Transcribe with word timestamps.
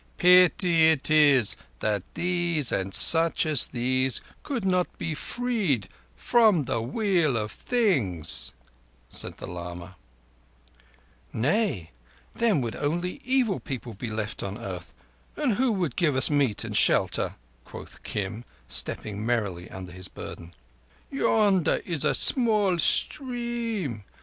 "Pity 0.17 0.87
it 0.89 1.11
is 1.11 1.55
that 1.77 2.03
these 2.15 2.71
and 2.71 2.91
such 2.91 3.45
as 3.45 3.67
these 3.67 4.19
could 4.41 4.65
not 4.65 4.87
be 4.97 5.13
freed 5.13 5.89
from—" 6.15 6.65
"Nay, 11.33 11.91
then 12.33 12.61
would 12.61 12.75
only 12.77 13.21
evil 13.23 13.59
people 13.59 13.93
be 13.93 14.09
left 14.09 14.41
on 14.41 14.55
the 14.55 14.61
earth, 14.61 14.91
and 15.35 15.53
who 15.53 15.71
would 15.71 15.95
give 15.95 16.15
us 16.15 16.31
meat 16.31 16.63
and 16.63 16.75
shelter?" 16.75 17.35
quoth 17.63 18.01
Kim, 18.01 18.43
stepping 18.67 19.23
merrily 19.23 19.69
under 19.69 19.91
his 19.91 20.07
burden. 20.07 20.55
"Yonder 21.11 21.79
is 21.85 22.03
a 22.03 22.15
small 22.15 22.79
stream. 22.79 24.03